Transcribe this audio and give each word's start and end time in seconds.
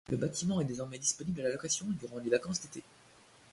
Le 0.09 0.17
bâtiment 0.17 0.59
est 0.59 0.65
désormais 0.65 0.97
disponible 0.97 1.41
à 1.41 1.43
la 1.43 1.51
location 1.51 1.85
durant 1.87 2.17
les 2.17 2.31
vacances 2.31 2.59
d'été. 2.61 2.81